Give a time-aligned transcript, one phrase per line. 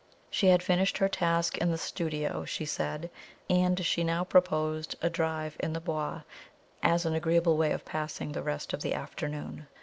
[0.31, 3.11] She had finished her task in the studio, she said,
[3.47, 6.21] and she now proposed a drive in the Bois
[6.81, 9.67] as an agreeable way of passing the rest of the afternoon.